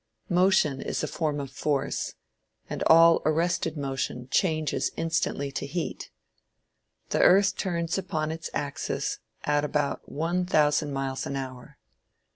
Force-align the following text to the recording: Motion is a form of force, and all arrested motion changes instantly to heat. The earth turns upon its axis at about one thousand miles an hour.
Motion 0.29 0.81
is 0.81 1.03
a 1.03 1.07
form 1.07 1.39
of 1.39 1.51
force, 1.51 2.15
and 2.67 2.81
all 2.87 3.21
arrested 3.23 3.77
motion 3.77 4.27
changes 4.31 4.89
instantly 4.97 5.51
to 5.51 5.67
heat. 5.67 6.09
The 7.09 7.21
earth 7.21 7.55
turns 7.55 7.99
upon 7.99 8.31
its 8.31 8.49
axis 8.51 9.19
at 9.43 9.63
about 9.63 10.11
one 10.11 10.43
thousand 10.47 10.91
miles 10.91 11.27
an 11.27 11.35
hour. 11.35 11.77